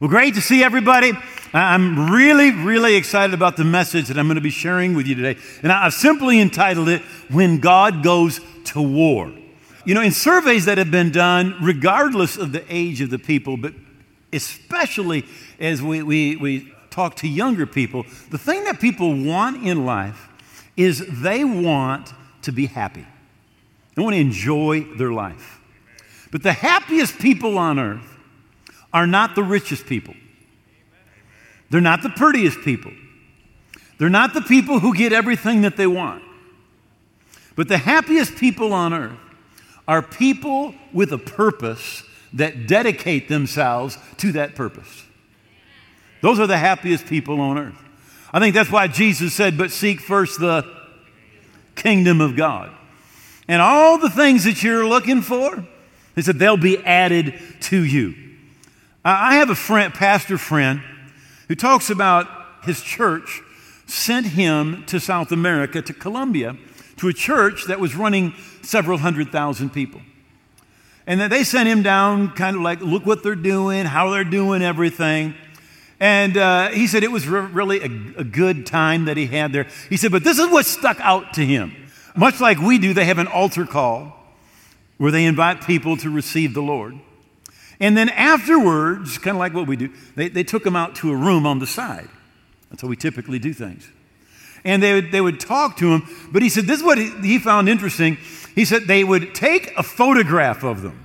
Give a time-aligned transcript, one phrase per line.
[0.00, 1.12] Well, great to see everybody.
[1.52, 5.14] I'm really, really excited about the message that I'm going to be sharing with you
[5.14, 5.38] today.
[5.62, 9.30] And I've simply entitled it, When God Goes to War.
[9.84, 13.58] You know, in surveys that have been done, regardless of the age of the people,
[13.58, 13.74] but
[14.32, 15.26] especially
[15.58, 20.30] as we, we, we talk to younger people, the thing that people want in life
[20.78, 23.06] is they want to be happy.
[23.96, 25.60] They want to enjoy their life.
[26.30, 28.09] But the happiest people on earth
[28.92, 30.14] are not the richest people.
[31.70, 32.92] They're not the prettiest people.
[33.98, 36.22] They're not the people who get everything that they want.
[37.54, 39.18] But the happiest people on earth
[39.86, 45.04] are people with a purpose that dedicate themselves to that purpose.
[46.22, 47.78] Those are the happiest people on earth.
[48.32, 50.64] I think that's why Jesus said, But seek first the
[51.74, 52.70] kingdom of God.
[53.48, 55.66] And all the things that you're looking for,
[56.14, 58.29] he said, they'll be added to you.
[59.04, 60.82] I have a friend, pastor friend,
[61.48, 62.28] who talks about
[62.64, 63.42] his church
[63.86, 66.56] sent him to South America, to Colombia,
[66.98, 70.02] to a church that was running several hundred thousand people.
[71.06, 74.22] And then they sent him down, kind of like, look what they're doing, how they're
[74.22, 75.34] doing everything.
[75.98, 79.52] And uh, he said it was re- really a, a good time that he had
[79.52, 79.66] there.
[79.88, 81.74] He said, but this is what stuck out to him.
[82.14, 84.16] Much like we do, they have an altar call
[84.98, 87.00] where they invite people to receive the Lord.
[87.80, 91.10] And then afterwards, kind of like what we do, they, they took him out to
[91.10, 92.08] a room on the side.
[92.68, 93.90] That's how we typically do things.
[94.62, 97.38] And they would, they would talk to him, but he said, This is what he
[97.38, 98.18] found interesting.
[98.54, 101.02] He said they would take a photograph of them,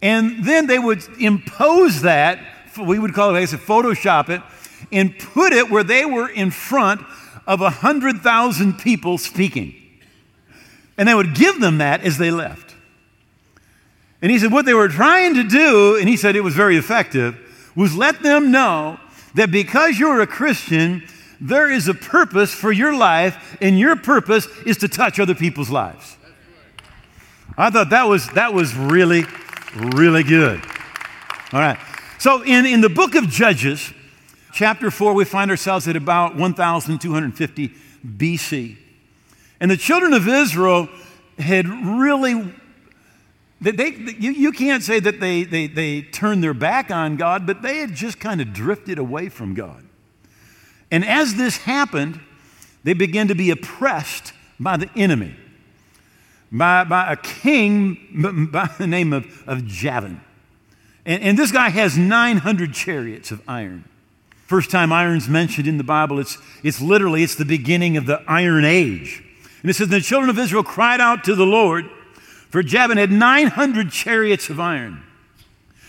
[0.00, 2.40] and then they would impose that,
[2.78, 4.40] we would call it, I said, Photoshop it,
[4.90, 7.02] and put it where they were in front
[7.46, 9.74] of 100,000 people speaking.
[10.96, 12.67] And they would give them that as they left.
[14.20, 16.76] And he said, what they were trying to do, and he said it was very
[16.76, 17.36] effective,
[17.76, 18.98] was let them know
[19.34, 21.04] that because you're a Christian,
[21.40, 25.70] there is a purpose for your life, and your purpose is to touch other people's
[25.70, 26.16] lives.
[27.56, 29.24] I thought that was, that was really,
[29.76, 30.60] really good.
[31.52, 31.78] All right.
[32.18, 33.92] So, in, in the book of Judges,
[34.52, 37.72] chapter 4, we find ourselves at about 1250
[38.04, 38.76] BC.
[39.60, 40.88] And the children of Israel
[41.38, 42.52] had really
[43.60, 47.62] they, you, you can't say that they, they, they turned their back on God, but
[47.62, 49.84] they had just kind of drifted away from God.
[50.90, 52.20] And as this happened,
[52.84, 55.34] they began to be oppressed by the enemy,
[56.52, 60.20] by, by a king by the name of, of Jabin.
[61.04, 63.84] And, and this guy has 900 chariots of iron.
[64.46, 68.22] First time iron's mentioned in the Bible, it's, it's literally, it's the beginning of the
[68.26, 69.22] Iron Age.
[69.62, 71.84] And it says, the children of Israel cried out to the Lord,
[72.50, 75.02] for Jabin had 900 chariots of iron.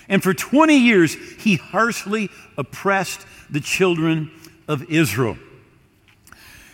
[0.08, 4.32] And for 20 years, he harshly oppressed the children
[4.68, 5.38] of Israel.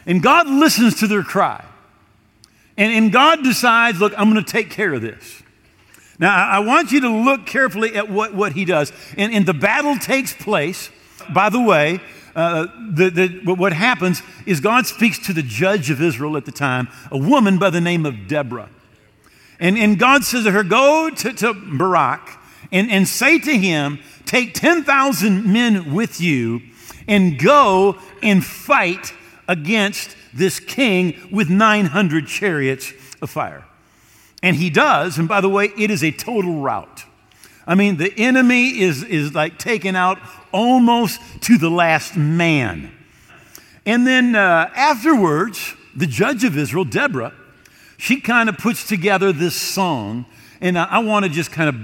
[0.05, 1.63] And God listens to their cry.
[2.77, 5.43] And, and God decides, look, I'm going to take care of this.
[6.17, 8.91] Now, I want you to look carefully at what, what he does.
[9.17, 10.89] And, and the battle takes place.
[11.33, 11.99] By the way,
[12.35, 16.51] uh, the, the, what happens is God speaks to the judge of Israel at the
[16.51, 18.69] time, a woman by the name of Deborah.
[19.59, 22.37] And, and God says to her, Go to, to Barak
[22.71, 26.61] and, and say to him, Take 10,000 men with you
[27.07, 29.13] and go and fight
[29.47, 33.65] against this king with 900 chariots of fire.
[34.41, 35.17] And he does.
[35.17, 37.03] And by the way, it is a total rout.
[37.67, 40.19] I mean, the enemy is, is like taken out
[40.51, 42.91] almost to the last man.
[43.85, 47.33] And then uh, afterwards, the judge of Israel, Deborah,
[47.97, 50.25] she kind of puts together this song,
[50.61, 51.75] and I, I want to just kind of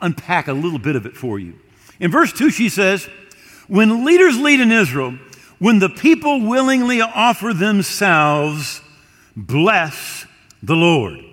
[0.00, 1.54] unpack a little bit of it for you.
[2.00, 3.08] In verse 2, she says,
[3.66, 5.18] When leaders lead in Israel,
[5.58, 8.80] when the people willingly offer themselves,
[9.36, 10.26] bless
[10.62, 11.24] the Lord.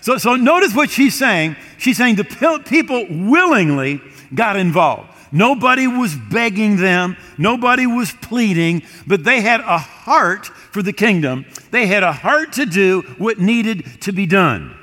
[0.00, 1.56] So, so notice what she's saying.
[1.78, 4.00] She's saying the people willingly
[4.34, 5.10] got involved.
[5.32, 11.44] Nobody was begging them, nobody was pleading, but they had a heart for the kingdom.
[11.74, 14.76] They had a heart to do what needed to be done.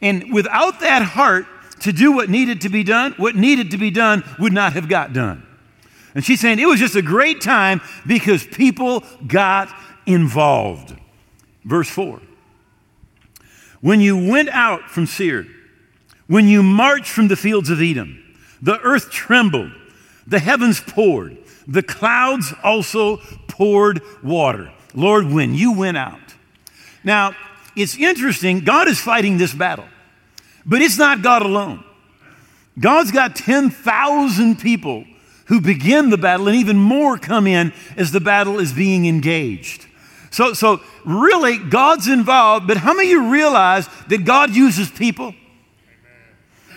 [0.00, 1.44] And without that heart
[1.80, 4.88] to do what needed to be done, what needed to be done would not have
[4.88, 5.44] got done.
[6.14, 10.96] And she's saying it was just a great time because people got involved.
[11.64, 12.20] Verse 4
[13.80, 15.48] When you went out from Seir,
[16.28, 18.22] when you marched from the fields of Edom,
[18.62, 19.72] the earth trembled
[20.28, 23.16] the heavens poured, the clouds also
[23.48, 24.72] poured water.
[24.94, 26.20] Lord, when you went out.
[27.04, 27.34] Now,
[27.76, 29.86] it's interesting, God is fighting this battle,
[30.66, 31.84] but it's not God alone.
[32.78, 35.04] God's got 10,000 people
[35.46, 39.86] who begin the battle, and even more come in as the battle is being engaged.
[40.30, 45.34] So, so really, God's involved, but how many of you realize that God uses people?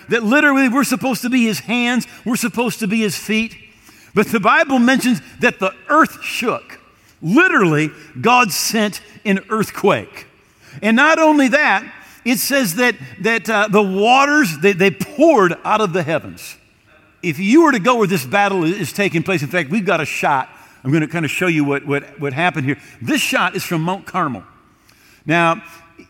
[0.08, 3.56] That literally we're supposed to be his hands, we're supposed to be his feet.
[4.12, 6.80] But the Bible mentions that the earth shook.
[7.24, 7.90] Literally,
[8.20, 10.26] God sent an earthquake.
[10.82, 11.90] And not only that,
[12.24, 16.58] it says that, that uh, the waters, they, they poured out of the heavens.
[17.22, 20.02] If you were to go where this battle is taking place, in fact, we've got
[20.02, 20.50] a shot.
[20.84, 22.78] I'm going to kind of show you what, what, what happened here.
[23.00, 24.44] This shot is from Mount Carmel.
[25.24, 25.62] Now,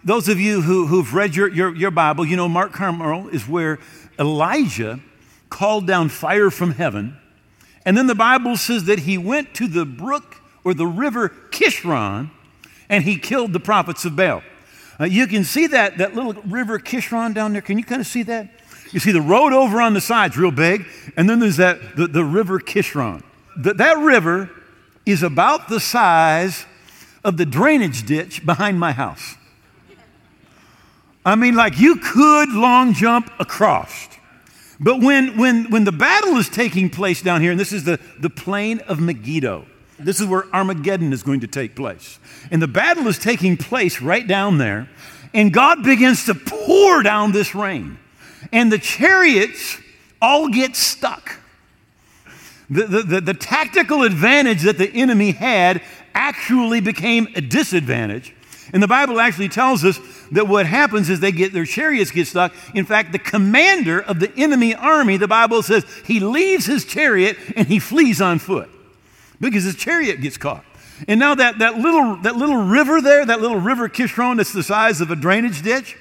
[0.02, 3.46] those of you who, who've read your, your, your Bible, you know Mount Carmel is
[3.46, 3.78] where
[4.18, 4.98] Elijah
[5.48, 7.16] called down fire from heaven.
[7.86, 12.30] And then the Bible says that he went to the brook or the river Kishon
[12.88, 14.42] and he killed the prophets of Baal.
[15.00, 17.62] Uh, you can see that, that little river Kishon down there.
[17.62, 18.48] Can you kind of see that?
[18.92, 22.06] You see the road over on the sides, real big, and then there's that the,
[22.06, 23.22] the river Kishon.
[23.56, 24.50] The, that river
[25.04, 26.64] is about the size
[27.24, 29.34] of the drainage ditch behind my house.
[31.26, 34.08] I mean, like you could long jump across.
[34.78, 37.98] But when, when, when the battle is taking place down here, and this is the,
[38.20, 39.64] the plain of Megiddo,
[39.98, 42.18] this is where Armageddon is going to take place.
[42.50, 44.88] And the battle is taking place right down there,
[45.32, 47.98] and God begins to pour down this rain.
[48.52, 49.78] And the chariots
[50.20, 51.40] all get stuck.
[52.70, 55.82] The, the, the, the tactical advantage that the enemy had
[56.14, 58.34] actually became a disadvantage.
[58.72, 59.98] And the Bible actually tells us
[60.32, 62.54] that what happens is they get their chariots get stuck.
[62.74, 67.36] In fact, the commander of the enemy army, the Bible says, he leaves his chariot
[67.54, 68.70] and he flees on foot
[69.40, 70.64] because his chariot gets caught.
[71.08, 74.62] And now that, that, little, that little river there, that little river Kishon that's the
[74.62, 75.96] size of a drainage ditch,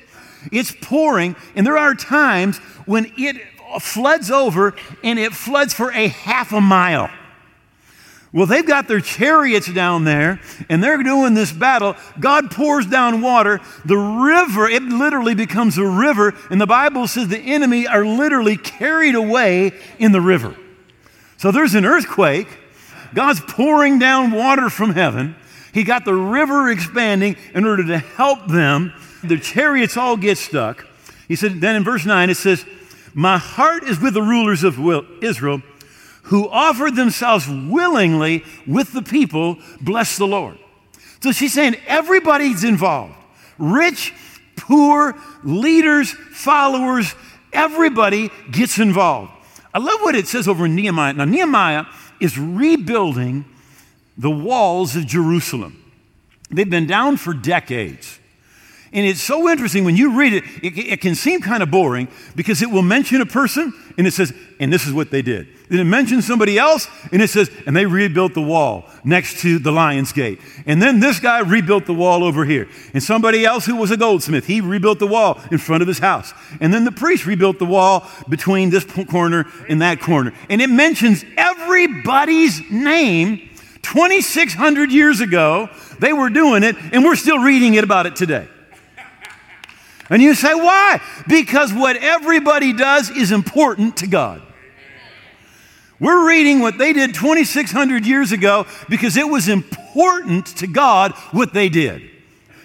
[0.52, 3.38] it's pouring, and there are times when it
[3.80, 7.10] floods over and it floods for a half a mile.
[8.34, 11.96] Well, they've got their chariots down there and they're doing this battle.
[12.20, 13.62] God pours down water.
[13.86, 16.34] The river, it literally becomes a river.
[16.50, 20.56] And the Bible says the enemy are literally carried away in the river.
[21.38, 22.48] So there's an earthquake.
[23.14, 25.36] God's pouring down water from heaven.
[25.74, 28.94] He got the river expanding in order to help them.
[29.24, 30.86] The chariots all get stuck.
[31.28, 32.66] He said, then in verse 9, it says,
[33.14, 34.78] My heart is with the rulers of
[35.22, 35.62] Israel
[36.24, 40.58] who offered themselves willingly with the people, bless the Lord.
[41.22, 43.16] So she's saying everybody's involved
[43.58, 44.14] rich,
[44.56, 47.14] poor, leaders, followers,
[47.52, 49.32] everybody gets involved.
[49.74, 51.14] I love what it says over in Nehemiah.
[51.14, 51.86] Now, Nehemiah
[52.24, 53.44] is rebuilding
[54.18, 55.84] the walls of Jerusalem.
[56.50, 58.20] They've been down for decades.
[58.94, 62.08] And it's so interesting when you read it, it, it, can seem kind of boring
[62.36, 65.48] because it will mention a person and it says, and this is what they did.
[65.74, 69.58] Then it mentions somebody else and it says, and they rebuilt the wall next to
[69.58, 70.40] the lion's gate.
[70.68, 72.70] And then this guy rebuilt the wall over here.
[72.94, 75.98] And somebody else who was a goldsmith, he rebuilt the wall in front of his
[75.98, 76.32] house.
[76.62, 80.32] And then the priest rebuilt the wall between this corner and that corner.
[80.48, 83.50] And it mentions everybody's name
[83.82, 85.72] 2,600 years ago.
[85.98, 88.48] They were doing it, and we're still reading it about it today.
[90.12, 91.02] And you say, why?
[91.28, 94.44] Because what everybody does is important to God.
[96.04, 101.54] We're reading what they did 2,600 years ago because it was important to God what
[101.54, 102.02] they did.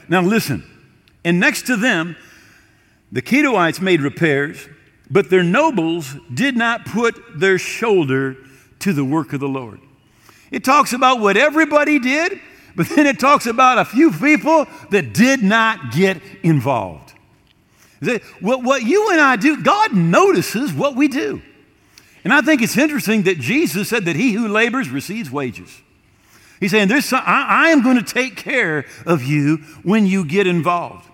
[0.09, 0.65] Now, listen,
[1.25, 2.17] and next to them,
[3.13, 4.69] the Kedarites made repairs,
[5.09, 8.37] but their nobles did not put their shoulder
[8.81, 9.79] to the work of the Lord.
[10.51, 12.41] It talks about what everybody did,
[12.75, 17.15] but then it talks about a few people that did not get involved.
[18.41, 21.41] What, what you and I do, God notices what we do.
[22.29, 25.81] And I think it's interesting that Jesus said that he who labors receives wages.
[26.61, 30.27] He's saying, There's some, I, I am going to take care of you when you
[30.27, 31.09] get involved.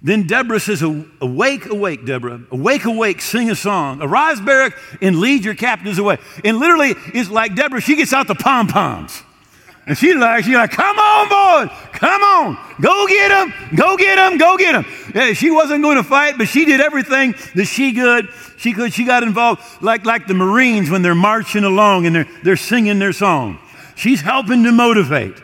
[0.00, 2.42] Then Deborah says, Awake, awake, Deborah.
[2.52, 4.00] Awake, awake, sing a song.
[4.00, 6.18] Arise, Barak, and lead your captives away.
[6.44, 9.24] And literally, it's like Deborah, she gets out the pom poms.
[9.86, 14.18] And she like, she like, come on, boys, come on, go get him, go get
[14.18, 14.84] him, go get him.
[15.14, 18.28] Yeah, she wasn't going to fight, but she did everything that she could.
[18.58, 18.92] She could.
[18.92, 22.98] She got involved, like like the Marines when they're marching along and they're they're singing
[22.98, 23.58] their song.
[23.96, 25.34] She's helping to motivate.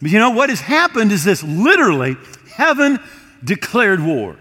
[0.00, 2.16] But you know what has happened is this: literally,
[2.54, 2.98] heaven
[3.44, 4.36] declared war.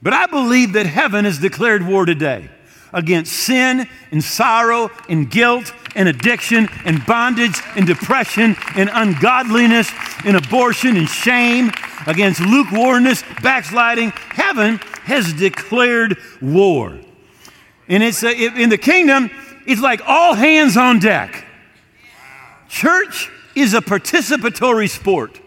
[0.00, 2.48] But I believe that heaven has declared war today
[2.92, 9.90] against sin and sorrow and guilt and addiction and bondage and depression and ungodliness
[10.24, 11.70] and abortion and shame,
[12.06, 14.10] against lukewarmness, backsliding.
[14.30, 16.98] Heaven has declared war.
[17.88, 19.30] And it's uh, in the kingdom,
[19.66, 21.44] It's like all hands on deck.
[22.68, 25.40] Church is a participatory sport.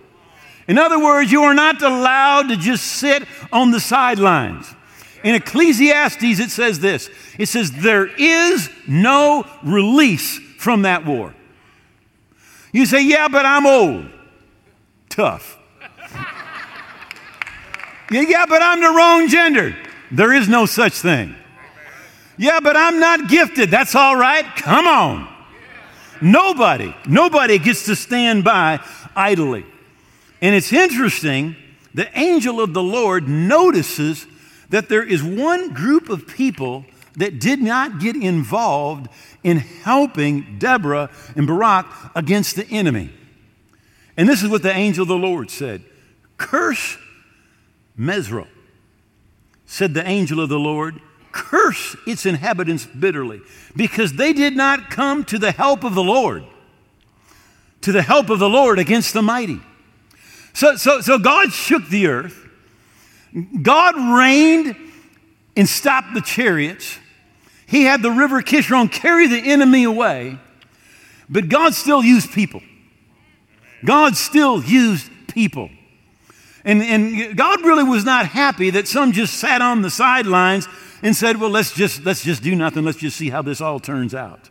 [0.67, 4.75] In other words, you are not allowed to just sit on the sidelines.
[5.23, 11.33] In Ecclesiastes, it says this it says, There is no release from that war.
[12.71, 14.09] You say, Yeah, but I'm old.
[15.09, 15.57] Tough.
[18.11, 19.75] yeah, yeah, but I'm the wrong gender.
[20.09, 21.35] There is no such thing.
[22.37, 23.69] Yeah, but I'm not gifted.
[23.69, 24.45] That's all right.
[24.55, 25.27] Come on.
[26.21, 28.79] Nobody, nobody gets to stand by
[29.15, 29.65] idly.
[30.41, 31.55] And it's interesting,
[31.93, 34.25] the angel of the Lord notices
[34.71, 36.85] that there is one group of people
[37.17, 39.07] that did not get involved
[39.43, 41.85] in helping Deborah and Barak
[42.15, 43.11] against the enemy.
[44.17, 45.83] And this is what the angel of the Lord said
[46.37, 46.97] Curse
[47.97, 48.47] Meroz,
[49.65, 50.99] said the angel of the Lord,
[51.31, 53.41] curse its inhabitants bitterly,
[53.75, 56.43] because they did not come to the help of the Lord,
[57.81, 59.59] to the help of the Lord against the mighty.
[60.53, 62.40] So, so, so God shook the earth.
[63.61, 64.75] God rained
[65.55, 66.97] and stopped the chariots.
[67.67, 70.37] He had the river Kishon carry the enemy away,
[71.29, 72.61] but God still used people.
[73.85, 75.69] God still used people.
[76.63, 80.67] And, and God really was not happy that some just sat on the sidelines
[81.01, 82.85] and said, well, let's just, let's just do nothing.
[82.85, 84.49] Let's just see how this all turns out.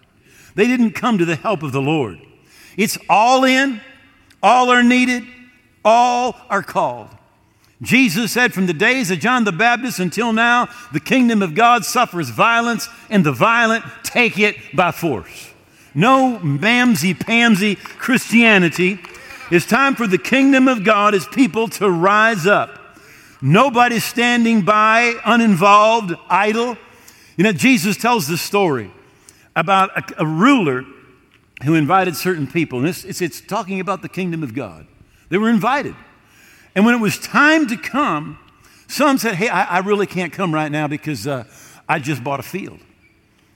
[0.54, 2.18] They didn't come to the help of the Lord.
[2.76, 3.80] It's all in,
[4.42, 5.24] all are needed,
[5.84, 7.10] all are called.
[7.82, 11.84] Jesus said, From the days of John the Baptist until now, the kingdom of God
[11.84, 15.50] suffers violence, and the violent take it by force.
[15.94, 18.98] No mamsy pamsy Christianity.
[19.50, 22.78] It's time for the kingdom of God as people to rise up.
[23.42, 26.76] Nobody's standing by, uninvolved, idle.
[27.36, 28.90] You know, Jesus tells this story
[29.56, 30.84] about a, a ruler
[31.64, 32.80] who invited certain people.
[32.80, 34.86] And it's, it's, it's talking about the kingdom of God.
[35.30, 35.94] They were invited.
[36.74, 38.38] And when it was time to come,
[38.88, 41.44] some said, Hey, I, I really can't come right now because uh,
[41.88, 42.80] I just bought a field.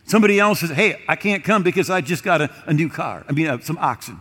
[0.06, 3.24] Somebody else says, Hey, I can't come because I just got a, a new car.
[3.28, 4.20] I mean, uh, some oxen.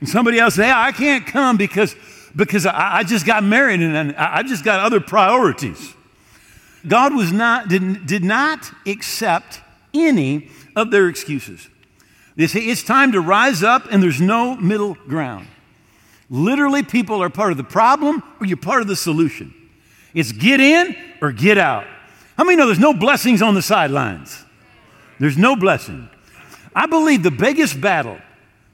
[0.00, 1.94] And somebody else says, Hey, I can't come because,
[2.34, 5.94] because I, I just got married and I, I just got other priorities.
[6.86, 9.60] God was not, did, did not accept
[9.92, 11.68] any of their excuses.
[12.36, 15.48] They say it's time to rise up and there's no middle ground.
[16.28, 19.54] Literally, people are part of the problem or you're part of the solution.
[20.14, 21.86] It's get in or get out.
[22.36, 24.44] How many know there's no blessings on the sidelines?
[25.18, 26.08] There's no blessing.
[26.74, 28.18] I believe the biggest battle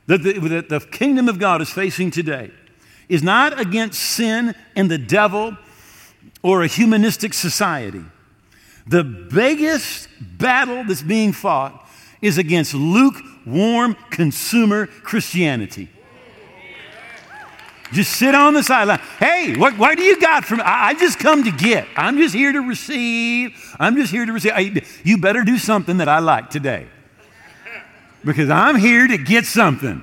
[0.07, 2.51] that the, that the kingdom of God is facing today
[3.09, 5.57] is not against sin and the devil
[6.43, 8.03] or a humanistic society.
[8.87, 11.89] The biggest battle that's being fought
[12.21, 15.89] is against lukewarm consumer Christianity.
[17.93, 19.01] Just sit on the sideline.
[19.19, 21.87] Hey, what, what do you got from I, I just come to get.
[21.95, 23.77] I'm just here to receive.
[23.79, 24.53] I'm just here to receive.
[24.55, 26.87] I, you better do something that I like today.
[28.25, 30.03] Because I'm here to get something.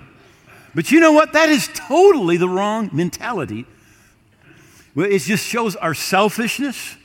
[0.75, 1.34] But you know what?
[1.34, 3.65] That is totally the wrong mentality.
[4.93, 6.96] Well, it just shows our selfishness.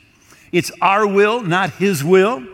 [0.53, 2.47] It's our will, not His will.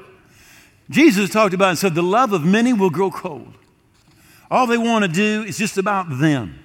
[0.89, 3.55] Jesus talked about and said, The love of many will grow cold.
[4.51, 6.59] All they want to do is just about them.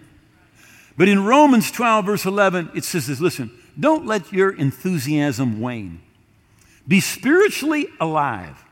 [0.97, 6.01] But in Romans 12, verse 11, it says this listen, don't let your enthusiasm wane.
[6.87, 8.63] Be spiritually alive,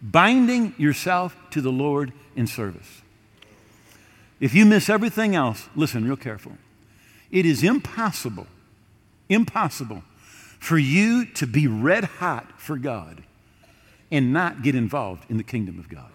[0.00, 3.02] binding yourself to the Lord in service.
[4.40, 6.52] If you miss everything else, listen real careful.
[7.30, 8.46] It is impossible,
[9.28, 10.02] impossible
[10.58, 13.22] for you to be red hot for God
[14.10, 16.10] and not get involved in the kingdom of God.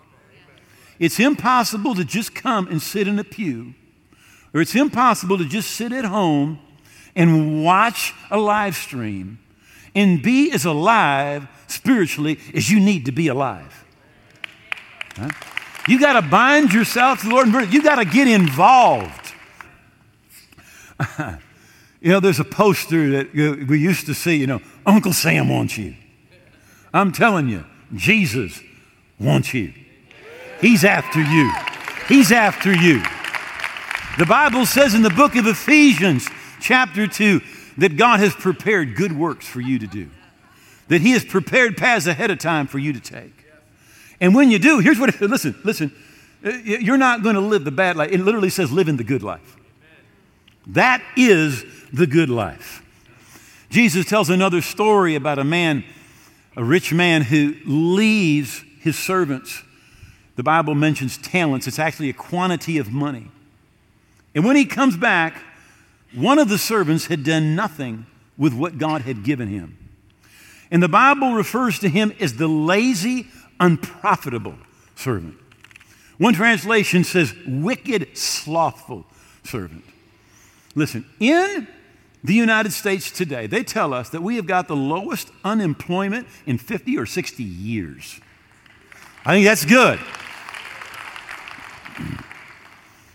[1.00, 3.74] It's impossible to just come and sit in a pew
[4.54, 6.60] or it's impossible to just sit at home
[7.16, 9.40] and watch a live stream
[9.96, 13.86] and be as alive spiritually as you need to be alive.
[15.16, 15.30] Huh?
[15.88, 17.74] You got to bind yourself to the Lord.
[17.74, 19.34] You got to get involved.
[22.02, 25.78] you know, there's a poster that we used to see, you know, Uncle Sam wants
[25.78, 25.96] you.
[26.94, 27.66] I'm telling you,
[27.96, 28.62] Jesus
[29.20, 29.74] wants you.
[30.60, 31.52] He's after you.
[32.08, 33.02] He's after you.
[34.22, 37.42] The Bible says in the book of Ephesians, chapter 2,
[37.80, 40.12] that God has prepared good works for you to do,
[40.90, 43.34] that He has prepared paths ahead of time for you to take.
[44.20, 45.92] And when you do, here's what it, listen, listen,
[46.46, 48.12] uh, you're not going to live the bad life.
[48.12, 49.58] It literally says live in the good life.
[50.68, 52.86] That is the good life.
[53.72, 55.84] Jesus tells another story about a man,
[56.56, 59.64] a rich man who leaves his servants
[60.36, 63.32] the Bible mentions talents, it's actually a quantity of money.
[64.34, 65.42] And when he comes back,
[66.14, 68.06] one of the servants had done nothing
[68.38, 69.78] with what God had given him.
[70.70, 73.28] And the Bible refers to him as the lazy,
[73.60, 74.56] unprofitable
[74.96, 75.36] servant.
[76.18, 79.06] One translation says, wicked, slothful
[79.44, 79.84] servant.
[80.76, 81.68] Listen, in
[82.24, 86.58] the United States today, they tell us that we have got the lowest unemployment in
[86.58, 88.20] 50 or 60 years.
[89.26, 90.00] I think that's good.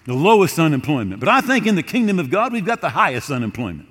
[0.07, 1.21] The lowest unemployment.
[1.21, 3.89] But I think in the kingdom of God, we've got the highest unemployment.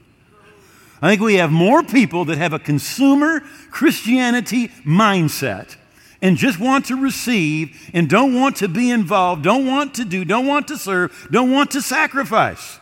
[1.01, 5.75] I think we have more people that have a consumer Christianity mindset
[6.22, 10.24] and just want to receive and don't want to be involved, don't want to do,
[10.24, 12.79] don't want to serve, don't want to sacrifice.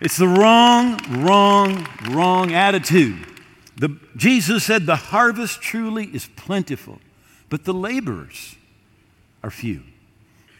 [0.00, 3.26] It's the wrong, wrong, wrong attitude.
[3.76, 6.98] The, Jesus said, The harvest truly is plentiful,
[7.48, 8.56] but the laborers
[9.42, 9.82] are few.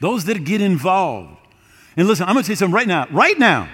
[0.00, 1.36] Those that get involved.
[2.00, 3.06] And listen, I'm going to say something right now.
[3.10, 3.68] Right now,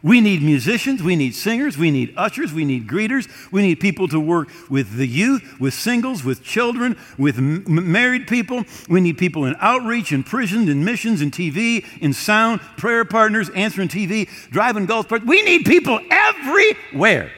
[0.00, 4.06] we need musicians, we need singers, we need ushers, we need greeters, we need people
[4.08, 8.62] to work with the youth, with singles, with children, with m- married people.
[8.88, 13.50] We need people in outreach, in prisons, in missions, in TV, in sound, prayer partners,
[13.56, 15.24] answering TV, driving golf carts.
[15.24, 17.32] We need people everywhere.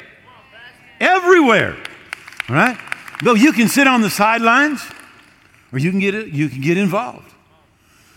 [1.00, 1.78] Everywhere.
[2.50, 2.78] All right?
[3.24, 4.84] Though you can sit on the sidelines
[5.72, 7.32] or you can get, you can get involved.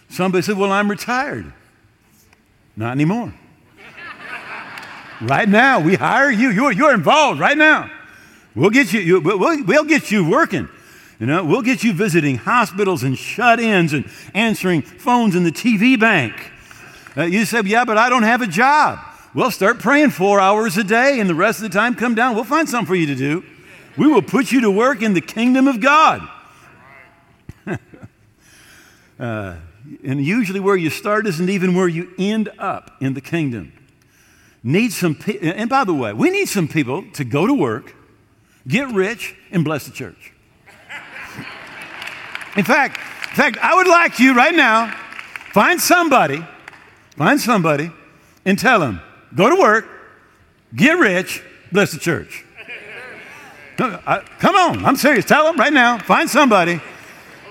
[0.09, 1.53] Somebody said, Well, I'm retired.
[2.79, 3.33] Not anymore.
[5.19, 6.49] Right now, we hire you.
[6.49, 7.91] You're, you're involved right now.
[8.55, 10.69] We'll get you, you we'll, we'll get you working.
[11.19, 15.99] You know, we'll get you visiting hospitals and shut-ins and answering phones in the TV
[15.99, 16.33] bank.
[17.17, 18.99] Uh, you say, yeah, but I don't have a job.
[19.35, 22.33] Well, start praying four hours a day, and the rest of the time come down.
[22.33, 23.43] We'll find something for you to do.
[23.97, 26.25] We will put you to work in the kingdom of God.
[29.19, 29.55] uh,
[30.03, 33.73] and usually where you start isn't even where you end up in the kingdom
[34.63, 37.95] need some people, and by the way, we need some people to go to work,
[38.67, 40.33] get rich, and bless the church.
[42.55, 42.97] In fact,
[43.29, 44.93] in fact, I would like you right now,
[45.53, 46.43] find somebody,
[47.15, 47.91] find somebody,
[48.45, 49.01] and tell them,
[49.35, 49.87] go to work,
[50.75, 52.43] get rich, bless the church.
[53.77, 55.25] Come on, I'm serious.
[55.25, 56.81] Tell them right now, find somebody,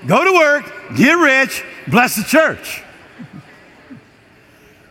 [0.06, 2.82] go to work, get rich, bless the church.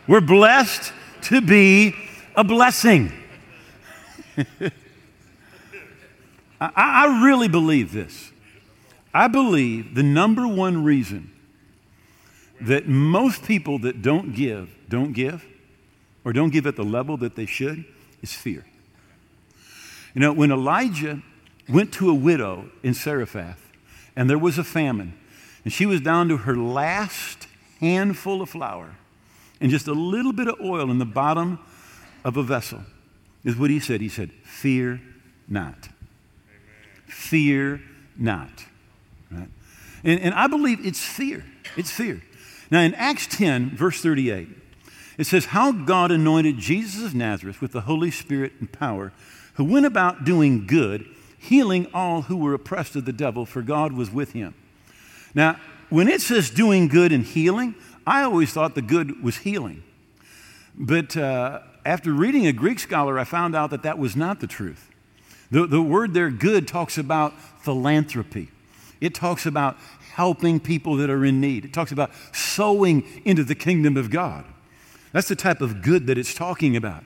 [0.08, 0.94] We're blessed
[1.24, 1.94] to be
[2.36, 3.12] a blessing.
[6.60, 8.32] I, I really believe this.
[9.14, 11.32] I believe the number one reason
[12.62, 15.46] that most people that don't give, don't give,
[16.24, 17.86] or don't give at the level that they should,
[18.22, 18.66] is fear.
[20.14, 21.22] You know, when Elijah
[21.70, 23.67] went to a widow in Zarephath,
[24.18, 25.14] and there was a famine,
[25.64, 27.48] and she was down to her last
[27.80, 28.96] handful of flour
[29.62, 31.60] and just a little bit of oil in the bottom
[32.26, 32.82] of a vessel,
[33.46, 34.02] is what he said.
[34.02, 35.00] He said, Fear
[35.48, 35.90] not.
[37.06, 37.80] Fear
[38.18, 38.66] not.
[39.32, 39.50] Right?
[40.04, 41.46] And, and I believe it's fear.
[41.78, 42.24] It's fear.
[42.72, 44.50] Now, in Acts 10, verse 38,
[45.20, 49.14] it says, How God anointed Jesus of Nazareth with the Holy Spirit and power,
[49.54, 51.06] who went about doing good,
[51.48, 54.54] healing all who were oppressed of the devil, for God was with him.
[55.34, 59.84] Now, when it says doing good and healing, I always thought the good was healing.
[60.76, 64.48] But uh, after reading a Greek scholar, I found out that that was not the
[64.48, 64.90] truth.
[65.50, 68.50] The, the word there, good, talks about philanthropy,
[69.00, 69.78] it talks about
[70.14, 74.46] helping people that are in need, it talks about sowing into the kingdom of God.
[75.14, 77.04] That's the type of good that it's talking about.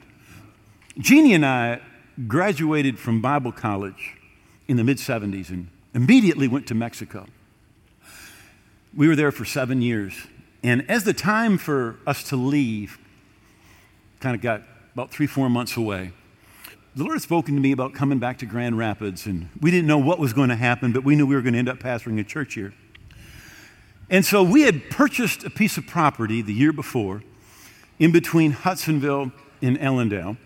[0.98, 1.82] Jeannie and I
[2.28, 4.16] graduated from Bible college
[4.72, 7.28] in the mid 70s and immediately went to Mexico.
[8.96, 10.14] We were there for seven years.
[10.64, 12.98] And as the time for us to leave
[14.22, 14.62] kind of got
[14.94, 16.14] about three, four months away.
[16.96, 19.88] The Lord had spoken to me about coming back to Grand Rapids, and we didn't
[19.88, 21.80] know what was going to happen, but we knew we were going to end up
[21.80, 22.74] pastoring a church here.
[24.10, 27.24] And so we had purchased a piece of property the year before
[27.98, 29.32] in between Hudsonville
[29.62, 30.38] and Allendale,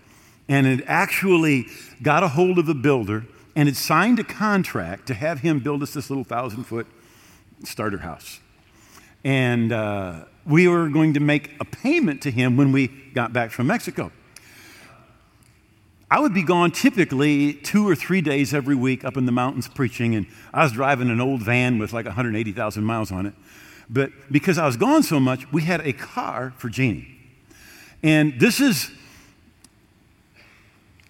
[0.48, 1.68] and had actually
[2.02, 5.82] got a hold of a builder and had signed a contract to have him build
[5.82, 6.88] us this little thousand foot
[7.64, 8.40] starter house.
[9.24, 13.52] And uh, we were going to make a payment to him when we got back
[13.52, 14.12] from Mexico.
[16.12, 19.68] I would be gone typically two or three days every week up in the mountains
[19.68, 23.34] preaching, and I was driving an old van with like 180,000 miles on it.
[23.90, 27.18] But because I was gone so much, we had a car for Jeannie.
[28.04, 28.92] And this is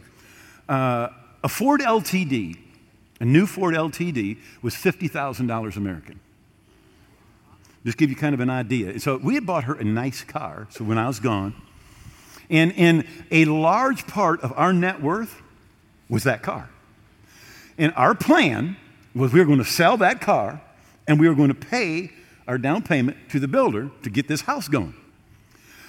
[0.68, 1.08] Uh,
[1.42, 2.56] a Ford LTD,
[3.20, 6.20] a new Ford LTD, was $50,000 American.
[7.84, 8.98] Just give you kind of an idea.
[8.98, 11.54] So we had bought her a nice car, so when I was gone,
[12.48, 15.42] and, and a large part of our net worth
[16.08, 16.70] was that car.
[17.76, 18.76] And our plan
[19.14, 20.60] was we were going to sell that car
[21.06, 22.10] and we were going to pay
[22.46, 24.94] our down payment to the builder to get this house going.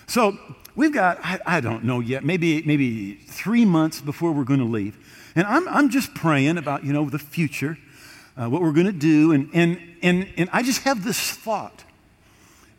[0.08, 0.38] So
[0.76, 4.66] we've got, I, I don't know yet, maybe, maybe three months before we're going to
[4.66, 4.98] leave.
[5.36, 7.78] And I'm, I'm just praying about, you know, the future,
[8.38, 9.32] uh, what we're going to do.
[9.32, 11.84] And, and, and, and I just have this thought.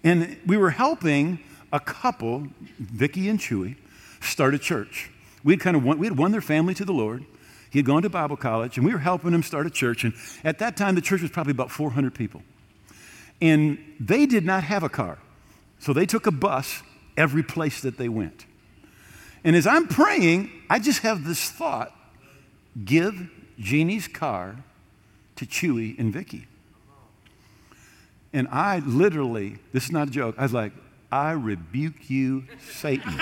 [0.05, 1.41] And we were helping
[1.73, 2.47] a couple,
[2.79, 3.77] Vicky and Chewy,
[4.21, 5.11] start a church.
[5.43, 7.25] We'd kind of won, we had won their family to the Lord.
[7.77, 10.03] He had gone to Bible college, and we were helping him start a church.
[10.03, 12.43] And at that time, the church was probably about 400 people.
[13.43, 15.19] And they did not have a car.
[15.79, 16.83] So they took a bus
[17.19, 18.47] every place that they went.
[19.45, 21.95] And as I'm praying, I just have this thought
[22.83, 23.29] give
[23.61, 24.57] Jeannie's car
[25.37, 26.47] to Chewy and Vicky.
[28.33, 30.73] And I literally, this is not a joke, I was like,
[31.13, 33.21] I rebuke you, Satan.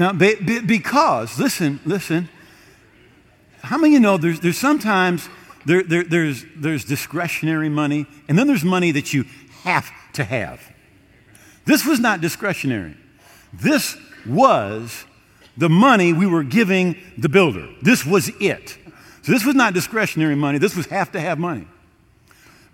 [0.00, 2.30] Now, be, be, because, listen, listen,
[3.60, 5.28] how many you know there's, there's sometimes
[5.66, 9.26] there, there, there's, there's discretionary money, and then there's money that you
[9.62, 10.62] have to have.
[11.66, 12.96] This was not discretionary.
[13.52, 15.04] This was
[15.58, 17.68] the money we were giving the builder.
[17.82, 18.78] This was it.
[19.20, 21.66] So this was not discretionary money, this was have to have money.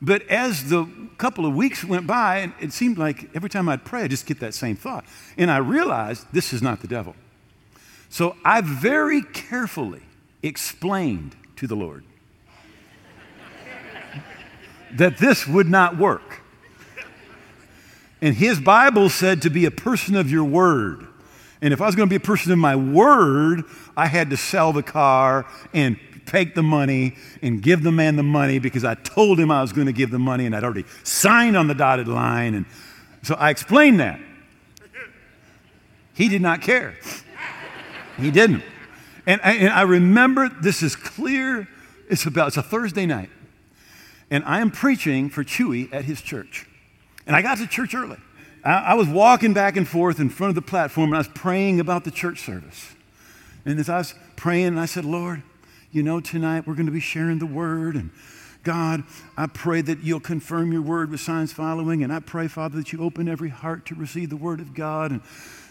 [0.01, 3.85] But as the couple of weeks went by, and it seemed like every time I'd
[3.85, 5.05] pray, I'd just get that same thought.
[5.39, 7.15] And I realized this is not the devil.
[8.09, 10.03] So I very carefully
[10.43, 12.05] explained to the Lord
[14.97, 16.43] that this would not work.
[18.21, 21.07] And his Bible said to be a person of your word.
[21.61, 23.65] And if I was going to be a person of my word,
[23.97, 28.23] I had to sell the car and take the money and give the man the
[28.23, 30.85] money because I told him I was going to give the money and I'd already
[31.03, 32.55] signed on the dotted line.
[32.55, 32.67] And
[33.23, 34.21] so I explained that.
[36.15, 36.97] He did not care.
[38.19, 38.63] He didn't.
[39.27, 41.69] And I, and I remember this is clear.
[42.09, 43.31] It's about, it's a Thursday night.
[44.31, 46.67] And I am preaching for Chewy at his church.
[47.27, 48.19] And I got to church early.
[48.65, 51.29] I, I was walking back and forth in front of the platform and I was
[51.29, 52.95] praying about the church service.
[53.65, 55.43] And as I was praying, I said, Lord,
[55.93, 57.95] you know, tonight we're going to be sharing the word.
[57.95, 58.11] And
[58.63, 59.05] God,
[59.37, 62.03] I pray that you'll confirm your word with signs following.
[62.03, 65.13] And I pray, Father, that you open every heart to receive the word of God.
[65.13, 65.21] And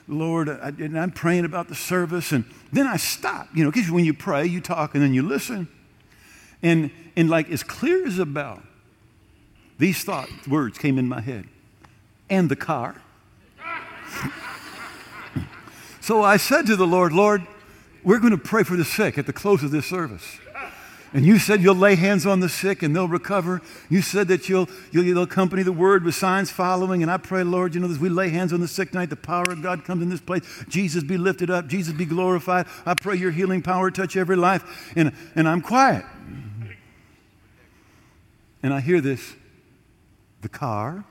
[0.07, 2.31] Lord, I, and I'm praying about the service.
[2.31, 5.23] And then I stop, you know, because when you pray, you talk and then you
[5.23, 5.67] listen.
[6.63, 8.61] And, and like as clear as a bell,
[9.77, 11.45] these thought words came in my head.
[12.29, 13.01] And the car.
[16.01, 17.45] so I said to the Lord, Lord,
[18.05, 20.39] we're going to pray for the sick at the close of this service.
[21.15, 23.61] And you said you'll lay hands on the sick and they'll recover.
[23.89, 27.01] You said that you'll, you'll, you'll, accompany the word with signs following.
[27.03, 29.15] And I pray, Lord, you know, as we lay hands on the sick tonight, the
[29.15, 30.43] power of God comes in this place.
[30.67, 31.67] Jesus be lifted up.
[31.67, 32.65] Jesus be glorified.
[32.85, 34.91] I pray your healing power touch every life.
[34.97, 36.03] And, and I'm quiet.
[38.61, 39.35] And I hear this
[40.41, 41.05] the car,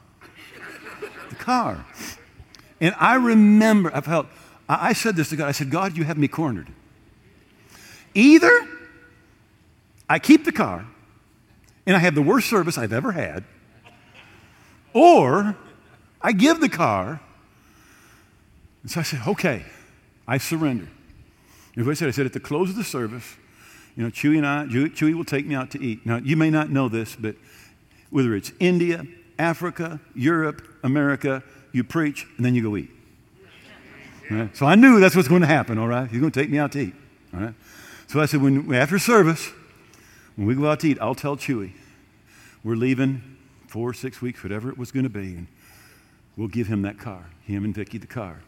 [1.30, 1.86] the car.
[2.78, 4.26] And I remember, I felt,
[4.68, 5.48] I said this to God.
[5.48, 6.73] I said, God, you have me cornered.
[8.14, 8.68] Either
[10.08, 10.86] I keep the car
[11.86, 13.44] and I have the worst service I've ever had,
[14.92, 15.56] or
[16.22, 17.20] I give the car.
[18.82, 19.64] And so I said, okay,
[20.26, 20.88] I surrender.
[21.74, 23.36] And what I said, I said, at the close of the service,
[23.96, 26.06] you know, Chewy and I, Chewy will take me out to eat.
[26.06, 27.36] Now, you may not know this, but
[28.10, 29.04] whether it's India,
[29.38, 32.90] Africa, Europe, America, you preach and then you go eat.
[34.30, 34.56] Right?
[34.56, 36.08] So I knew that's what's going to happen, all right?
[36.08, 36.94] He's going to take me out to eat,
[37.34, 37.54] all right?
[38.14, 39.50] So I said, when, after service,
[40.36, 41.72] when we go out to eat, I'll tell Chewy
[42.62, 45.48] we're leaving four, six weeks, whatever it was going to be, and
[46.36, 48.40] we'll give him that car, him and Vicky the car.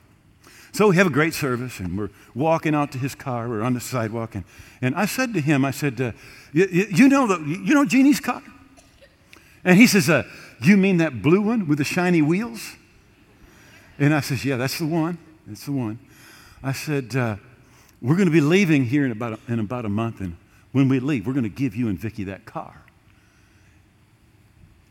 [0.70, 3.48] So we have a great service, and we're walking out to his car.
[3.48, 4.44] We're on the sidewalk, and,
[4.80, 6.12] and I said to him, I said, uh,
[6.52, 8.44] you, you, know the, you know Jeannie's car?
[9.64, 10.22] And he says, uh,
[10.62, 12.76] you mean that blue one with the shiny wheels?
[13.98, 15.18] And I says, yeah, that's the one.
[15.44, 15.98] That's the one.
[16.62, 17.38] I said, uh,
[18.06, 20.36] we're going to be leaving here in about, a, in about a month, and
[20.70, 22.82] when we leave, we're going to give you and Vicky that car.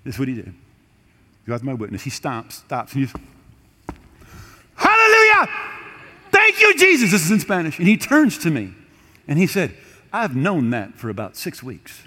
[0.04, 0.54] That's what he did.
[1.48, 2.04] God's my witness.
[2.04, 3.14] He stops, stops, and he's,
[4.76, 5.50] Hallelujah!
[6.30, 7.12] Thank you, Jesus.
[7.12, 7.80] This is in Spanish.
[7.80, 8.74] And he turns to me
[9.30, 9.76] and he said,
[10.12, 12.02] I've known that for about six weeks.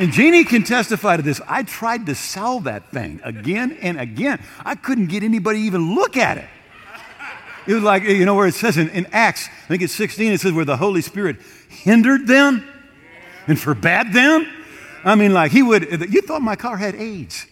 [0.00, 1.40] And Jeannie can testify to this.
[1.46, 4.42] I tried to sell that thing again and again.
[4.64, 6.48] I couldn't get anybody to even look at it.
[7.66, 10.32] It was like, you know, where it says in, in Acts, I think it's 16,
[10.32, 11.36] it says where the Holy Spirit
[11.68, 12.66] hindered them
[13.46, 14.46] and forbade them.
[15.04, 17.46] I mean, like he would, you thought my car had AIDS.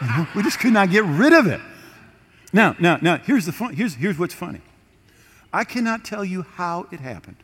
[0.00, 1.60] You know, we just could not get rid of it.
[2.52, 4.60] Now, now, now, here's, the fun, here's, here's what's funny.
[5.52, 7.36] I cannot tell you how it happened,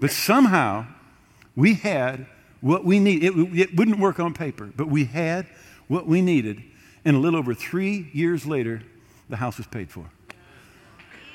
[0.00, 0.86] but somehow
[1.56, 2.26] we had
[2.60, 3.24] what we need.
[3.24, 5.46] It, it wouldn't work on paper, but we had
[5.88, 6.62] what we needed,
[7.04, 8.82] and a little over three years later,
[9.28, 10.04] the house was paid for.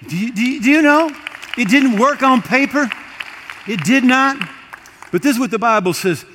[0.08, 1.10] Do you, do you, do you know?
[1.58, 2.90] It didn't work on paper.
[3.68, 4.38] It did not.
[5.12, 6.26] But this is what the Bible says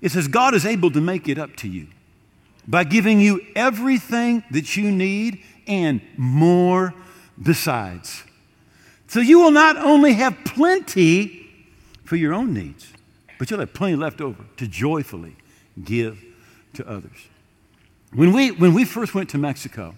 [0.00, 1.86] it says, God is able to make it up to you
[2.66, 6.92] by giving you everything that you need and more
[7.40, 8.24] besides.
[9.06, 11.48] So you will not only have plenty
[12.04, 12.91] for your own needs,
[13.42, 15.34] but you'll have plenty left over to joyfully
[15.82, 16.22] give
[16.74, 17.26] to others.
[18.14, 19.96] When we, when we first went to Mexico,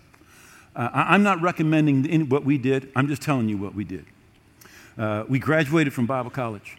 [0.75, 4.07] uh, I, am not recommending what we did, I'm just telling you what we did.
[4.97, 6.79] Uh, we graduated from Bible college.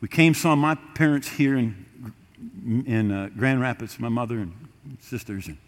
[0.00, 1.86] We came, saw my parents here in,
[2.88, 4.52] in uh, Grand Rapids, my mother and
[4.98, 5.58] sisters, and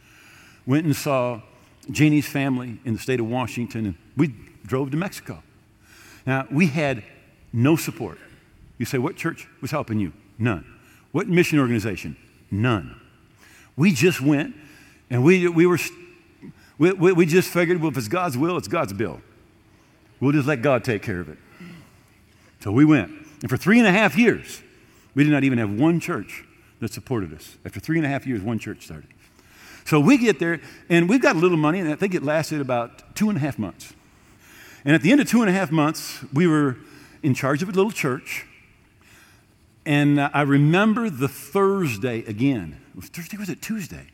[0.67, 1.41] went and saw
[1.89, 4.35] Jeannie's family in the state of Washington, and we
[4.67, 5.41] drove to Mexico.
[6.27, 7.05] Now, we had
[7.53, 8.19] no support.
[8.77, 10.13] You say, what church was helping you?
[10.39, 10.65] None.
[11.13, 12.17] What mission organization?
[12.51, 13.01] None.
[13.77, 14.55] We just went
[15.11, 15.79] and we, we were,
[16.79, 19.21] we, we, just figured, well, if it's God's will, it's God's bill.
[20.21, 21.39] We'll just let God take care of it.
[22.61, 23.11] So we went.
[23.43, 24.63] And for three and a half years,
[25.15, 26.45] we did not even have one church
[26.81, 27.59] that supported us.
[27.65, 29.09] After three and a half years, one church started.
[29.85, 32.61] So we get there, and we've got a little money, and I think it lasted
[32.61, 33.95] about two and a half months.
[34.85, 36.77] And at the end of two and a half months, we were
[37.23, 38.47] in charge of a little church.
[39.85, 42.81] And I remember the Thursday again.
[42.95, 44.07] Was Thursday, was it Tuesday?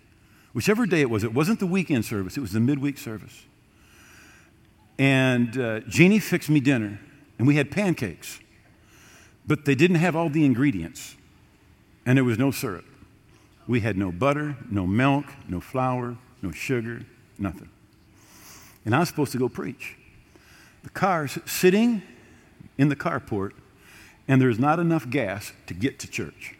[0.53, 3.45] Whichever day it was, it wasn't the weekend service, it was the midweek service.
[4.99, 6.99] And uh, Jeannie fixed me dinner,
[7.39, 8.41] and we had pancakes,
[9.47, 11.17] but they didn't have all the ingredients,
[12.05, 12.85] and there was no syrup.
[13.69, 17.03] We had no butter, no milk, no flour, no sugar,
[17.39, 17.69] nothing.
[18.85, 19.97] And I was supposed to go preach.
[20.83, 22.03] The car's sitting
[22.79, 23.53] in the carport
[24.29, 26.55] and there's not enough gas to get to church.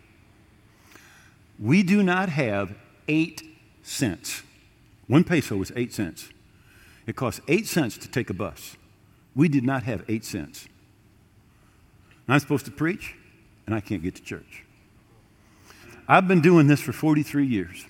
[1.59, 2.75] We do not have
[3.07, 3.43] eight
[3.83, 4.43] cents.
[5.07, 6.31] One peso was eight cents.
[7.07, 8.77] It costs eight cents to take a bus.
[9.35, 10.67] We did not have eight cents.
[12.29, 13.15] I'm supposed to preach,
[13.67, 14.65] and I can't get to church.
[16.07, 17.87] I've been doing this for 43 years,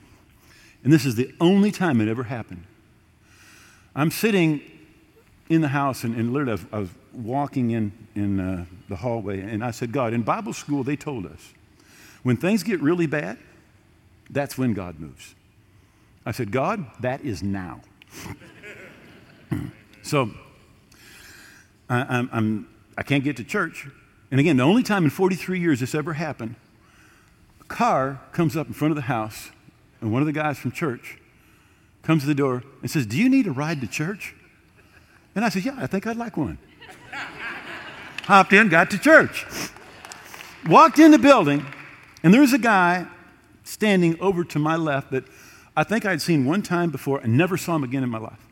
[0.84, 2.64] and this is the only time it ever happened.
[3.96, 4.60] I'm sitting
[5.48, 8.96] in the house, and, and literally, I was, I was walking in, in uh, the
[8.96, 11.54] hallway, and I said, God, in Bible school, they told us
[12.22, 13.38] when things get really bad,
[14.30, 15.34] that's when God moves.
[16.26, 17.80] I said, God, that is now.
[20.02, 20.30] so
[21.88, 23.88] I, I'm, I'm, I can't get to church.
[24.30, 26.56] And again, the only time in 43 years this ever happened,
[27.60, 29.50] a car comes up in front of the house,
[30.00, 31.18] and one of the guys from church
[32.02, 34.34] comes to the door and says, Do you need a ride to church?
[35.38, 36.58] And I said, Yeah, I think I'd like one.
[38.24, 39.46] Hopped in, got to church.
[40.66, 41.64] Walked in the building,
[42.24, 43.06] and there was a guy
[43.62, 45.22] standing over to my left that
[45.76, 48.44] I think I'd seen one time before and never saw him again in my life.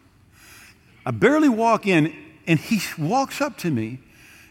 [1.04, 2.14] I barely walk in,
[2.46, 3.98] and he walks up to me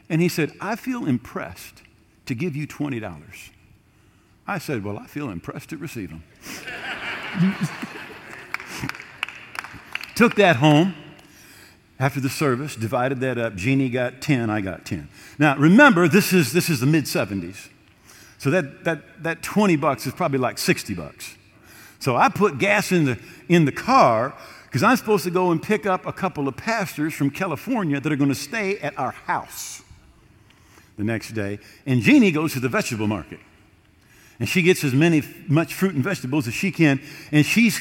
[0.10, 1.84] and he said, I feel impressed
[2.26, 3.50] to give you $20.
[4.46, 6.24] I said, Well, I feel impressed to receive them.
[10.16, 10.96] Took that home
[12.00, 13.56] after the service, divided that up.
[13.56, 15.08] Jeannie got 10, I got 10.
[15.40, 17.70] Now, remember, this is, this is the mid 70s.
[18.38, 21.36] So that, that, that 20 bucks is probably like 60 bucks.
[22.00, 25.64] So I put gas in the, in the car because I'm supposed to go and
[25.64, 29.12] pick up a couple of pastors from California that are going to stay at our
[29.12, 29.82] house
[30.98, 31.60] the next day.
[31.86, 33.40] And Jeannie goes to the vegetable market.
[34.40, 37.00] And she gets as many, much fruit and vegetables as she can.
[37.32, 37.80] And she's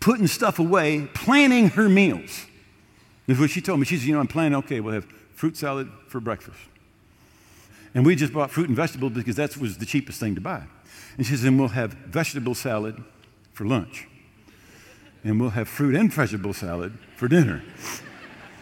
[0.00, 2.46] putting stuff away, planning her meals.
[3.28, 3.84] That's what she told me.
[3.84, 6.58] She said, You know, I'm planning, okay, we'll have fruit salad for breakfast.
[7.94, 10.64] And we just bought fruit and vegetables because that was the cheapest thing to buy.
[11.18, 13.04] And she said, And we'll have vegetable salad
[13.52, 14.08] for lunch.
[15.22, 17.62] And we'll have fruit and vegetable salad for dinner.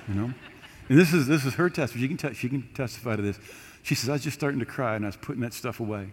[0.08, 0.34] You know?
[0.88, 2.08] And this is, this is her testimony.
[2.08, 3.38] She can, te- she can testify to this.
[3.84, 6.10] She says, I was just starting to cry and I was putting that stuff away.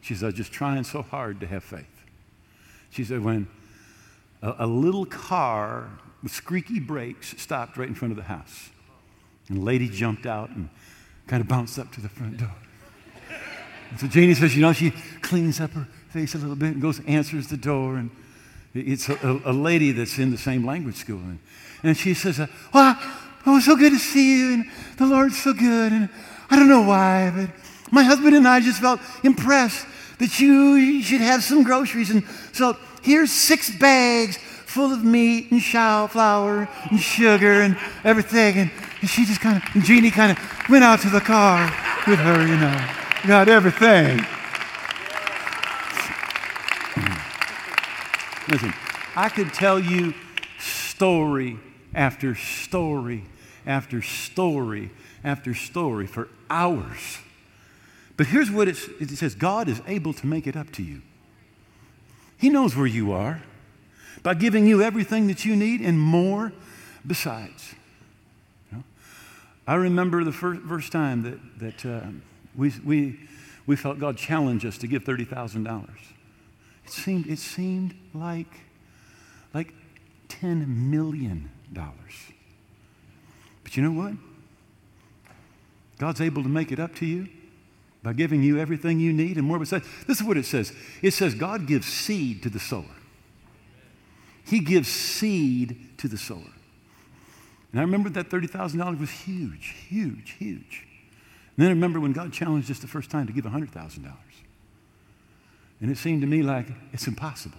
[0.00, 2.06] She says, I was just trying so hard to have faith.
[2.88, 3.46] She said, when
[4.40, 5.90] a, a little car
[6.22, 8.70] with squeaky brakes stopped right in front of the house.
[9.48, 10.68] And a lady jumped out and
[11.26, 12.54] kind of bounced up to the front door.
[13.98, 17.00] So Jeannie says, you know, she cleans up her face a little bit and goes,
[17.06, 17.96] answers the door.
[17.96, 18.10] And
[18.74, 21.18] it's a, a lady that's in the same language school.
[21.18, 21.38] And,
[21.82, 22.96] and she says, uh, well,
[23.46, 24.52] oh, so good to see you.
[24.54, 24.64] And
[24.96, 25.92] the Lord's so good.
[25.92, 26.08] And
[26.50, 27.50] I don't know why, but
[27.92, 29.86] my husband and I just felt impressed
[30.18, 32.10] that you should have some groceries.
[32.10, 34.38] And so here's six bags
[34.70, 38.56] full of meat and shower flour and sugar and everything.
[38.56, 41.64] And, and she just kind of, Jeannie kind of went out to the car
[42.06, 42.88] with her, you know,
[43.26, 44.24] got everything.
[48.48, 48.72] Listen,
[49.16, 50.14] I could tell you
[50.60, 51.58] story
[51.92, 53.24] after story
[53.66, 54.90] after story
[55.24, 57.18] after story for hours.
[58.16, 61.02] But here's what it says God is able to make it up to you.
[62.38, 63.42] He knows where you are
[64.22, 66.52] by giving you everything that you need and more
[67.06, 67.74] besides.
[68.70, 68.84] You know?
[69.66, 72.08] I remember the first, first time that, that uh,
[72.56, 73.20] we, we,
[73.66, 75.88] we felt God challenge us to give $30,000.
[76.84, 78.60] It seemed, it seemed like,
[79.54, 79.74] like
[80.28, 81.50] $10 million.
[81.72, 84.14] But you know what?
[85.98, 87.28] God's able to make it up to you
[88.02, 89.86] by giving you everything you need and more besides.
[90.06, 92.84] This is what it says it says, God gives seed to the sower.
[94.44, 96.52] He gives seed to the sower.
[97.72, 100.86] And I remember that $30,000 was huge, huge, huge.
[101.56, 104.12] And then I remember when God challenged us the first time to give $100,000.
[105.80, 107.58] And it seemed to me like it's impossible.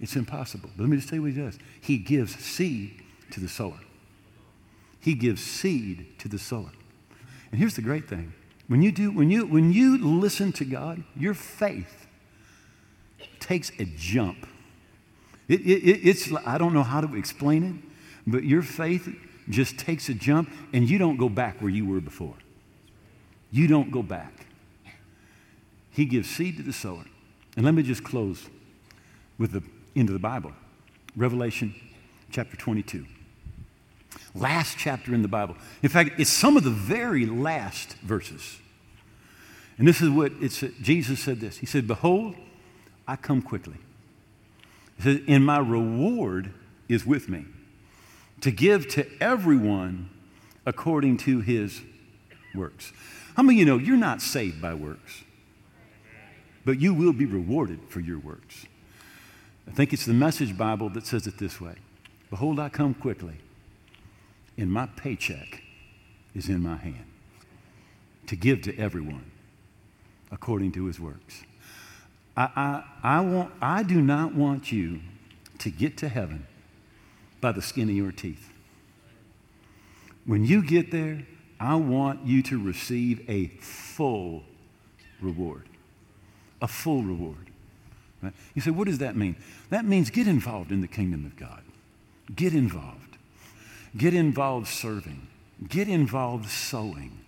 [0.00, 0.70] It's impossible.
[0.76, 1.58] But let me just tell you what he does.
[1.80, 3.80] He gives seed to the sower.
[5.00, 6.70] He gives seed to the sower.
[7.50, 8.32] And here's the great thing.
[8.66, 12.06] When you do, when you when you listen to God, your faith
[13.40, 14.46] takes a jump.
[15.48, 17.74] It, it, it's I don't know how to explain it,
[18.26, 19.08] but your faith
[19.48, 22.34] just takes a jump, and you don't go back where you were before.
[23.50, 24.46] You don't go back.
[25.90, 27.04] He gives seed to the sower.
[27.56, 28.48] And let me just close
[29.38, 29.62] with the
[29.96, 30.52] end of the Bible
[31.16, 31.74] Revelation
[32.30, 33.06] chapter 22.
[34.34, 35.56] Last chapter in the Bible.
[35.82, 38.58] In fact, it's some of the very last verses.
[39.78, 41.58] And this is what it's, Jesus said this.
[41.58, 42.36] He said, Behold,
[43.06, 43.76] I come quickly.
[44.98, 46.52] He said, And my reward
[46.88, 47.46] is with me
[48.40, 50.10] to give to everyone
[50.66, 51.80] according to his
[52.54, 52.92] works.
[53.36, 55.24] How many of you know you're not saved by works?
[56.64, 58.66] But you will be rewarded for your works.
[59.66, 61.76] I think it's the Message Bible that says it this way
[62.30, 63.36] Behold, I come quickly,
[64.56, 65.62] and my paycheck
[66.34, 67.04] is in my hand
[68.26, 69.30] to give to everyone
[70.30, 71.42] according to his works.
[72.38, 75.00] I, I, I, want, I do not want you
[75.58, 76.46] to get to heaven
[77.40, 78.52] by the skin of your teeth.
[80.24, 81.26] When you get there,
[81.58, 84.44] I want you to receive a full
[85.20, 85.68] reward.
[86.62, 87.50] A full reward.
[88.22, 88.32] Right?
[88.54, 89.34] You say, what does that mean?
[89.70, 91.64] That means get involved in the kingdom of God.
[92.36, 93.18] Get involved.
[93.96, 95.26] Get involved serving.
[95.68, 97.18] Get involved sowing.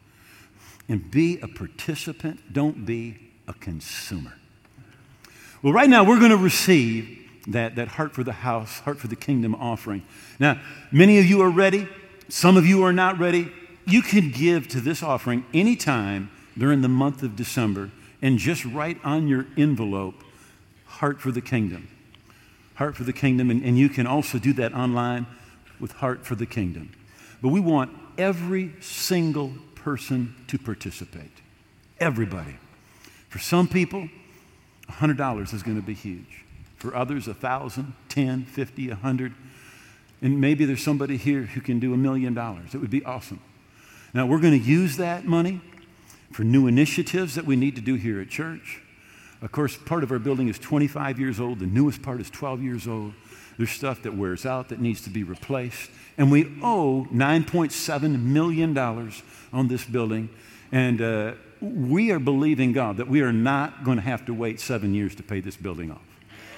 [0.89, 2.53] And be a participant.
[2.53, 4.35] Don't be a consumer.
[5.63, 7.19] Well, right now we're going to receive
[7.49, 10.03] that, that Heart for the House, Heart for the Kingdom offering.
[10.39, 10.59] Now,
[10.91, 11.87] many of you are ready.
[12.31, 13.53] Some of you are not ready.
[13.87, 17.91] You can give to this offering anytime during the month of December
[18.23, 20.15] and just write on your envelope,
[20.87, 21.89] Heart for the Kingdom.
[22.77, 23.51] Heart for the Kingdom.
[23.51, 25.27] And, and you can also do that online
[25.79, 26.93] with Heart for the Kingdom.
[27.43, 31.33] But we want every single person to participate.
[31.99, 32.57] Everybody.
[33.29, 34.09] For some people,
[34.91, 36.45] $100 is going to be huge.
[36.77, 39.35] For others, 1,000, 10, 50, 100.
[40.23, 42.75] And maybe there's somebody here who can do a million dollars.
[42.75, 43.41] It would be awesome.
[44.13, 45.61] Now, we're going to use that money
[46.33, 48.81] for new initiatives that we need to do here at church.
[49.43, 52.63] Of course, part of our building is 25 years old, the newest part is 12
[52.63, 53.15] years old.
[53.57, 55.91] There's stuff that wears out that needs to be replaced.
[56.17, 60.31] And we owe $9.7 million on this building.
[60.73, 64.61] And uh, we are believing God that we are not going to have to wait
[64.61, 66.03] seven years to pay this building off.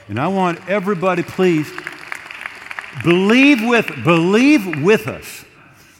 [0.08, 1.70] And I want everybody, please,
[3.02, 5.44] believe with, believe with us.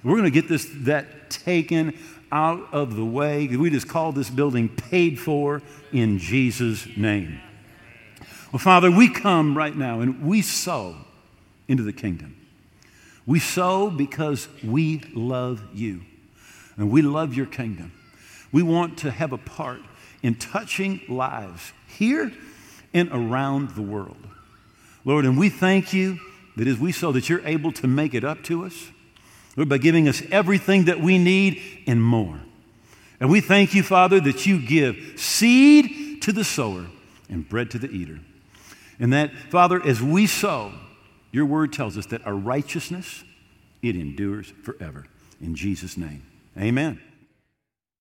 [0.04, 1.96] We're going to get this that taken
[2.30, 3.46] out of the way.
[3.46, 5.62] We just call this building paid for
[5.92, 7.40] in Jesus' name.
[8.52, 10.96] Well, Father, we come right now and we sow
[11.68, 12.36] into the kingdom.
[13.24, 16.02] We sow because we love you
[16.76, 17.92] and we love your kingdom.
[18.52, 19.80] We want to have a part
[20.22, 22.32] in touching lives here
[22.94, 24.28] and around the world.
[25.04, 26.20] Lord, and we thank you
[26.56, 28.90] that as we sow, that you're able to make it up to us,
[29.56, 32.40] Lord, by giving us everything that we need and more.
[33.18, 36.86] And we thank you, Father, that you give seed to the sower
[37.28, 38.20] and bread to the eater.
[38.98, 40.72] And that, Father, as we sow,
[41.30, 43.24] your word tells us that our righteousness,
[43.80, 45.06] it endures forever.
[45.40, 46.22] In Jesus' name,
[46.56, 47.00] amen.